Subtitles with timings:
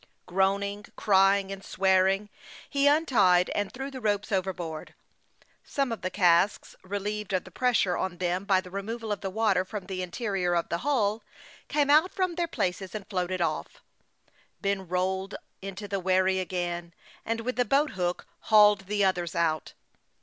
[0.25, 2.29] Groaning, crying, and swearing,
[2.67, 4.95] he untied and threw the ropes overboard.
[5.63, 9.29] Some of the casks, relieved of the pressure on them by the removal 5f the
[9.29, 11.21] water from the interior of the hull,
[11.67, 13.79] came out from their places and floated off.
[14.59, 19.05] Ben rolled into the w r herry again, and with the boat hook hauled the
[19.05, 19.73] others out.